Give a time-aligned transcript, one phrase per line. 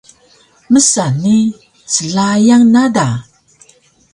[0.73, 1.35] msa ni
[1.93, 3.07] slayan na da